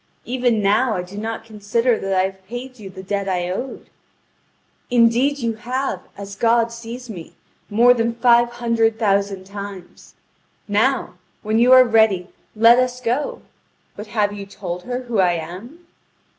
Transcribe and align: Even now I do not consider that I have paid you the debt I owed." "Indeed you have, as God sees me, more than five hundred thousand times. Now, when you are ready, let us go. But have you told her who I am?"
Even 0.25 0.63
now 0.63 0.95
I 0.95 1.03
do 1.03 1.15
not 1.15 1.45
consider 1.45 1.95
that 1.99 2.11
I 2.15 2.23
have 2.23 2.47
paid 2.47 2.79
you 2.79 2.89
the 2.89 3.03
debt 3.03 3.29
I 3.29 3.51
owed." 3.51 3.91
"Indeed 4.89 5.37
you 5.37 5.53
have, 5.53 5.99
as 6.17 6.33
God 6.35 6.71
sees 6.71 7.07
me, 7.07 7.35
more 7.69 7.93
than 7.93 8.15
five 8.15 8.53
hundred 8.53 8.97
thousand 8.97 9.43
times. 9.43 10.15
Now, 10.67 11.19
when 11.43 11.59
you 11.59 11.71
are 11.71 11.85
ready, 11.85 12.29
let 12.55 12.79
us 12.79 12.99
go. 12.99 13.43
But 13.95 14.07
have 14.07 14.33
you 14.33 14.47
told 14.47 14.85
her 14.85 15.03
who 15.03 15.19
I 15.19 15.33
am?" 15.33 15.85